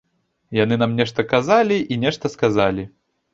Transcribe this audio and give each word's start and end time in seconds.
Яны 0.63 0.75
нам 0.83 0.95
нешта 0.99 1.25
казалі 1.33 1.77
і 1.97 1.99
нешта 2.05 2.33
сказалі. 2.37 2.89